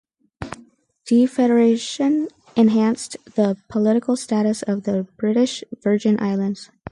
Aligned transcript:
Defederation 1.05 2.27
enhanced 2.55 3.17
the 3.35 3.55
political 3.69 4.15
status 4.15 4.63
of 4.63 4.81
the 4.85 5.03
British 5.15 5.63
Virgin 5.83 6.19
Islands. 6.19 6.71